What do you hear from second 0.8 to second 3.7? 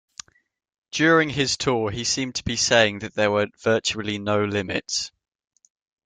During his tour, he seemed to be saying that there were